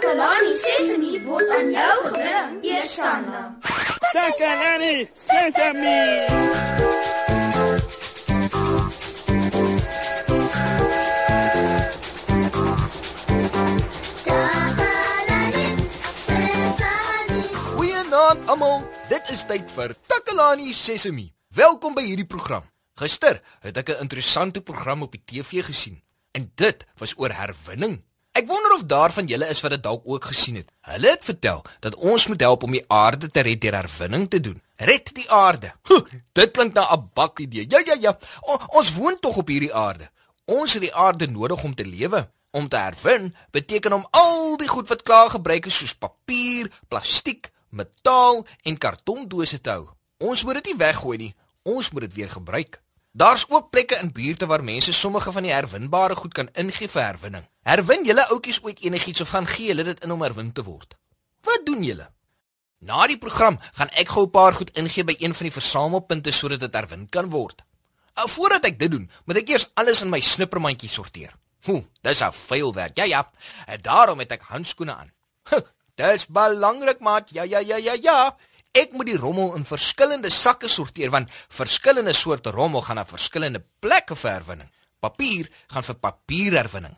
[0.00, 3.40] Takalani Sesemi word aan jou gebring, Eersanna.
[4.16, 4.94] Takalani
[5.28, 6.24] Sesemi.
[17.76, 18.80] Goeienaand almal.
[19.12, 21.28] Dit is tyd vir Takalani Sesemi.
[21.52, 22.64] Welkom by hierdie program.
[22.96, 26.00] Gister het ek 'n interessante program op die TV gesien
[26.32, 28.00] en dit was oor herwinning.
[28.32, 30.68] Ek wonder of daar van julle is wat dit dalk ook gesien het.
[30.86, 34.40] Hulle het vertel dat ons moet help om die aarde te red deur herwinning te
[34.40, 34.62] doen.
[34.76, 35.72] Red die aarde.
[35.88, 37.66] Huh, dit klink na 'n bak idee.
[37.68, 38.18] Ja ja ja.
[38.40, 40.10] O, ons woon tog op hierdie aarde.
[40.44, 42.28] Ons het die aarde nodig om te lewe.
[42.50, 47.50] Om te herwin beteken om al die goed wat klaar gebruik is soos papier, plastiek,
[47.68, 49.88] metaal en kartondose te hou.
[50.18, 51.34] Ons moet dit nie weggooi nie.
[51.62, 52.82] Ons moet dit weer gebruik.
[53.12, 57.02] Daar's ook plekke in buurte waar mense sommige van die herwinbare goed kan ingee vir
[57.02, 57.46] herwinning.
[57.70, 60.96] Herwin julle oudjies ooit enigiets of gaan gee hulle dit in om herwin te word?
[61.46, 62.08] Wat doen julle?
[62.82, 66.32] Na die program gaan ek gou 'n paar goed ingee by een van die versamelpunte
[66.32, 67.62] sodat dit herwin kan word.
[68.16, 71.32] Nou voordat ek dit doen, moet ek eers alles in my snippermandjie sorteer.
[71.64, 72.96] Hoe, dis 'n vuil werk.
[72.96, 73.30] Ja ja.
[73.66, 75.12] En daarom het ek handskoene aan.
[75.94, 77.30] Dis belangrik, maat.
[77.30, 78.36] Ja ja ja ja ja.
[78.72, 83.62] Ek moet die rommel in verskillende sakke sorteer want verskillende soorte rommel gaan na verskillende
[83.78, 84.70] plekke vir herwinning.
[84.98, 86.96] Papier gaan vir papierherwinning.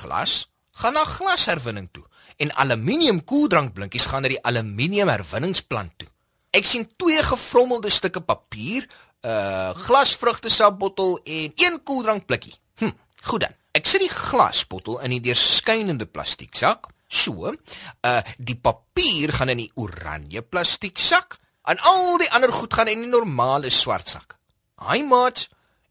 [0.00, 0.46] Glas
[0.80, 2.04] gaan na glasherwinning toe
[2.42, 6.08] en aluminium koeldrankblikkies gaan na die aluminium herwinningsplant toe.
[6.52, 8.88] Ek sien twee gevrommelde stukke papier,
[9.22, 12.54] 'n uh, glasvrugtesapbottel en een koeldrankblikkie.
[12.80, 12.90] Hm,
[13.22, 13.54] goed dan.
[13.72, 16.90] Ek sit die glasbottel in die deurskynende plastieksak.
[17.08, 22.88] So, uh die papier gaan in die oranje plastieksak en al die ander goed gaan
[22.88, 24.36] in die normale swart sak.
[24.82, 25.46] Haai maat,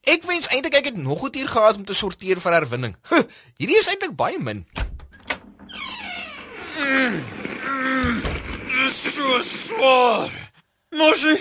[0.08, 2.96] ek wens eintlik ek het nog goed hier gehad om te sorteer vir herwinning.
[3.10, 3.24] Huh,
[3.58, 4.66] hierdie is eintlik baie min.
[8.72, 10.32] Dis so swaar.
[10.92, 11.38] Mosie,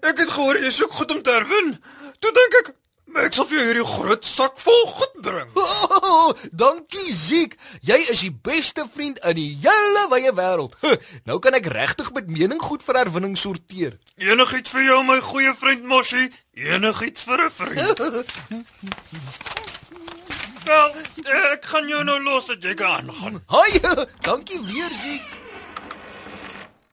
[0.00, 1.74] ek het gehoor jy soek goed om te herwin.
[2.22, 2.70] Toe dink ek
[3.34, 5.48] ek sal vir jou hierdie groot sak vol goed bring.
[6.04, 7.56] Oh, dankie Ziek.
[7.82, 10.76] Jy is die beste vriend in die hele wye wêreld.
[11.26, 13.96] Nou kan ek regtig met mening goed vir herwinning sorteer.
[14.20, 17.98] Enigiets vir jou my goeie vriend Mosie, enigiets vir 'n vriend.
[20.68, 20.94] Wel,
[21.56, 23.42] ek gaan jou nou los dat jy kan aangaan.
[23.50, 23.80] Haai,
[24.28, 25.26] dankie weer Ziek.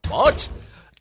[0.09, 0.49] Wat?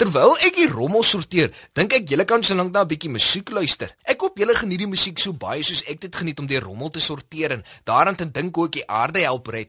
[0.00, 3.90] Terwyl ek die rommel sorteer, dink ek julle kan solank na 'n bietjie musiek luister.
[4.08, 6.88] Ek hoop julle geniet die musiek so baie soos ek dit geniet om die rommel
[6.88, 9.68] te sorteer en daaraan te dink hoe ek die aarde help red.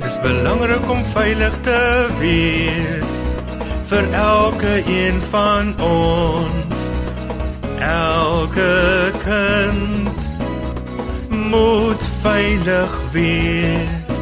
[0.00, 3.12] Dis belangrik om veilig te wees
[3.92, 6.78] vir elke een van ons.
[7.84, 10.01] Elke kind
[11.52, 14.20] moet veilig wees.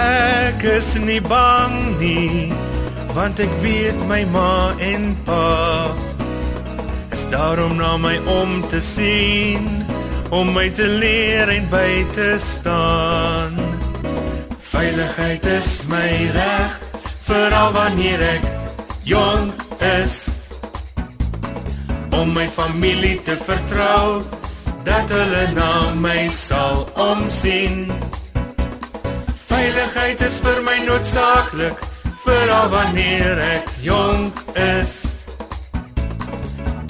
[0.00, 2.48] Ek is nie bang nie,
[3.12, 5.92] want ek weet my ma en pa
[7.14, 9.84] is daarom na my om te sien,
[10.34, 13.54] om my te leer en by te staan.
[14.74, 16.80] Veiligheid is my reg,
[17.28, 18.48] veral wanneer ek
[19.06, 19.62] jonk
[20.00, 20.16] is.
[22.10, 24.24] Om my familie te vertrou,
[24.84, 27.88] dat hulle na my sal omsien.
[29.48, 31.80] Veiligheid is vir my noodsaaklik,
[32.24, 34.92] veral wanneer ek jonk is.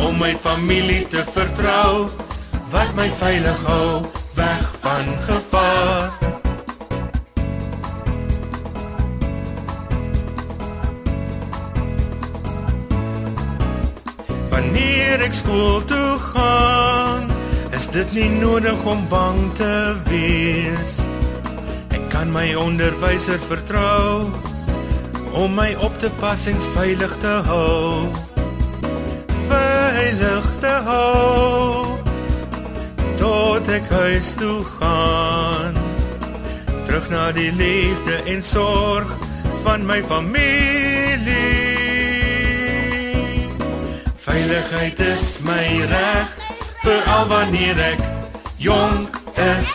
[0.03, 2.10] Om my familie te vertrou,
[2.75, 4.03] wat my veilig hou
[4.34, 6.10] weg van gevaar.
[14.50, 17.03] Wanneer ek skool toe gaan,
[17.74, 19.74] is dit nie nodig om bang te
[20.06, 20.98] wees.
[21.94, 24.30] Ek kan my onderwyser vertrou
[25.34, 28.06] om my op te pas en veilig te hou.
[29.50, 31.98] Veilig te hou
[33.18, 35.74] tot ek huis toe gaan.
[36.86, 39.10] Terug na die liefde en sorg
[39.66, 41.42] van my familie.
[44.28, 46.43] Veiligheid is my reg
[46.84, 48.01] veral wanneer ek
[48.60, 49.71] jonk is.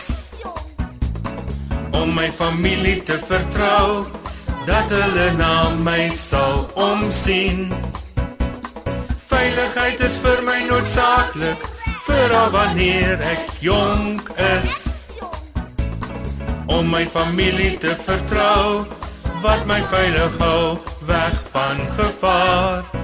[1.90, 4.06] Om my familie te vertrou
[4.68, 7.66] dat hulle na my sal omsien.
[9.30, 11.66] Veiligheid is vir my noodsaaklik
[12.06, 14.78] veral wanneer ek jonk is.
[16.70, 18.86] Om my familie te vertrou
[19.42, 20.78] wat my veilig hou
[21.10, 22.99] weg van gevaar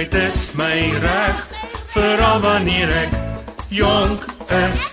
[0.00, 1.40] Veiligheid is my reg,
[1.92, 3.16] veral wanneer ek
[3.68, 4.84] jonk is.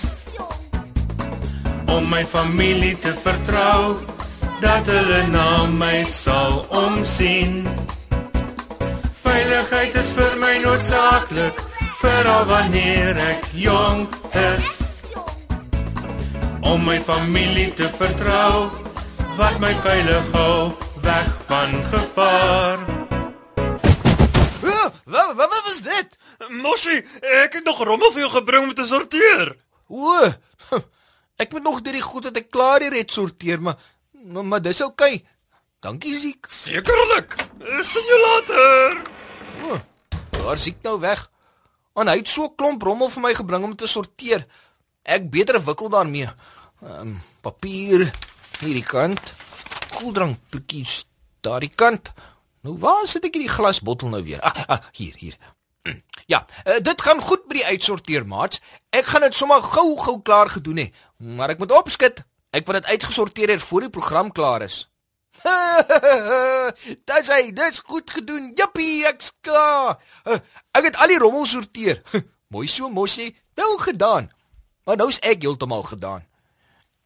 [1.88, 4.02] Om my familie te vertrou,
[4.60, 7.64] dat hulle na my sal omsien.
[9.24, 11.64] Veiligheid is vir my noodsaaklik,
[12.04, 14.70] veral wanneer ek jonk is.
[16.68, 18.68] Om my familie te vertrou,
[19.40, 22.97] wat my veilig hou weg van gevaar.
[26.50, 26.98] Moshi,
[27.44, 29.56] ek het nog rommel vir jou gebring om te sorteer.
[29.88, 30.14] O,
[31.42, 33.78] ek moet nog deur die goed wat ek klaar hier het sorteer, maar
[34.28, 35.16] maar, maar dis oukei.
[35.16, 35.26] Okay.
[35.80, 36.48] Dankie Ziek.
[36.50, 37.36] Sekerlik.
[37.86, 39.02] Sien jou later.
[39.64, 39.78] O,
[40.32, 41.28] daar Ziek nou weg.
[41.98, 44.46] En hy het so 'n klomp rommel vir my gebring om te sorteer.
[45.04, 46.30] Ek beter wikkel daarmee.
[46.82, 48.12] Ehm um, papier
[48.60, 49.34] hierdie kant.
[49.96, 51.06] Koeldrank blikkies
[51.42, 52.14] daardie kant.
[52.62, 54.42] Nou waar sit ek hierdie glasbottel nou weer?
[54.42, 55.38] Ah, ah hier, hier.
[56.28, 58.62] Ja, uh, dit gaan goed by die uitsorteer, maats.
[58.90, 60.88] Ek gaan dit sommer gou-gou klaar gedoen hê,
[61.18, 62.24] maar ek moet opskit.
[62.52, 64.86] Ek wil dit uitgesorteer hê voor die program klaar is.
[67.08, 68.50] Dis hy, dis goed gedoen.
[68.58, 70.00] Jippie, ek's klaar.
[70.26, 70.40] Uh,
[70.76, 72.02] ek het al die rommel sorteer.
[72.54, 73.30] Mooi so, mosie.
[73.56, 74.32] Wel gedaan.
[74.88, 76.26] Maar nou is ek heeltemal gedaan.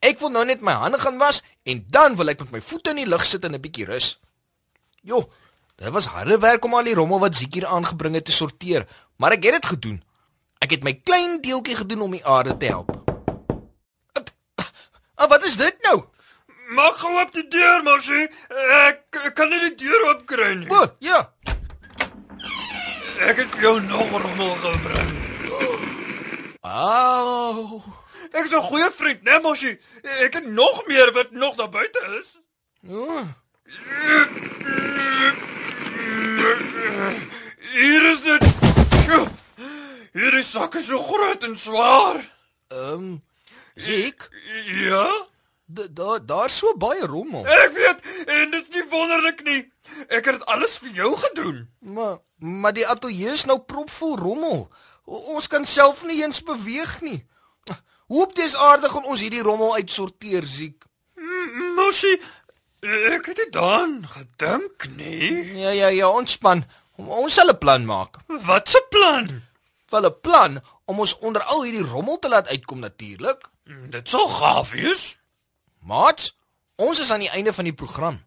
[0.01, 2.93] Ek wil nou net my hande gaan was en dan wil ek met my voete
[2.93, 4.17] in die lug sit en 'n bietjie rus.
[5.05, 5.29] Jo,
[5.81, 8.85] dit was harde werk om al die rommel wat Ziekie aangebring het te sorteer,
[9.17, 10.01] maar ek het dit gedoen.
[10.61, 12.91] Ek het my klein deeltjie gedoen om die aarde te help.
[15.21, 16.03] En wat is dit nou?
[16.77, 18.21] Maak gou op die deur, Moshi.
[18.87, 20.69] Ek, ek kan nie die deur oopkry nie.
[20.71, 21.19] O, ja.
[23.27, 25.11] Ek het vir jou nog rommel gebring.
[26.61, 27.81] Au.
[28.31, 29.77] Ek is 'n goeie vriend, né, Moshi?
[30.25, 32.39] Ek het nog meer wat nog daar buite is.
[32.87, 33.27] O,
[37.71, 38.45] Hier is dit.
[39.05, 39.25] Sjoe.
[40.15, 42.21] Hierdie sak is so groot en swaar.
[42.67, 43.21] ehm um,
[43.75, 44.25] Ziek,
[44.65, 45.07] Ja?
[45.71, 47.45] daar daar's so baie rommel.
[47.47, 49.61] Ek weet en dit is nie wonderlik nie.
[50.07, 51.61] Ek het dit alles vir jou gedoen.
[51.79, 54.67] Maar maar die ateljee is nou propvol rommel.
[55.05, 57.21] O, ons kan self nie eens beweeg nie.
[58.11, 60.83] Hoe op dis aarde gaan ons hierdie rommel uitsorteer, Ziek?
[61.77, 62.17] Moshi,
[62.81, 65.57] ek het dit dan gedink nie.
[65.57, 66.65] Ja ja ja, ontspan.
[66.97, 68.17] Ons sal 'n plan maak.
[68.27, 69.41] Wat 'n plan?
[69.89, 73.49] Wel 'n plan om ons onder al hierdie rommel te laat uitkom natuurlik.
[73.89, 75.17] Dit sal gaaf wees.
[75.79, 76.35] Maat,
[76.75, 78.23] ons is aan die einde van die program.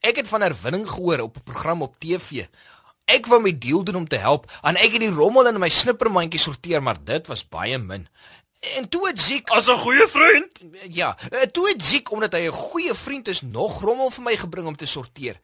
[0.00, 2.46] Ek het van herwinning gehoor op 'n program op TV.
[3.04, 5.68] Ek wou my deel doen om te help en ek het die rommel in my
[5.68, 8.08] snippermandjie sorteer, maar dit was baie min.
[8.76, 10.60] En toe het Ziek As 'n goeie vriend.
[10.88, 14.36] Ja, eh, toe het Ziek omdat hy 'n goeie vriend is, nog rommel vir my
[14.36, 15.40] gebring om te sorteer.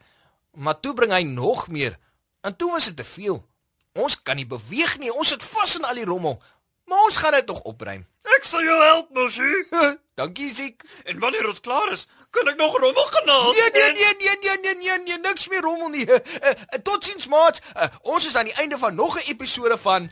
[0.53, 1.97] Maar toe bring hy nog meer.
[2.41, 3.45] En toe was dit te veel.
[3.93, 5.13] Ons kan nie beweeg nie.
[5.13, 6.41] Ons sit vas in al die rommel.
[6.85, 8.07] Maar ons gaan dit nog opruim.
[8.21, 9.65] Ek sal jou help, Moshi.
[10.15, 10.83] Dankie Ziek.
[11.03, 13.51] En wanneer ons klaar is, kan ek nog rommel gaan haal.
[13.51, 16.07] Nee nee En- nee nee nee nee nee nee niks meer rommel nie.
[16.09, 16.15] Uh,
[16.47, 16.51] uh,
[16.83, 17.61] Totsiens maat.
[18.01, 20.11] Ons is aan die einde van nog 'n episode van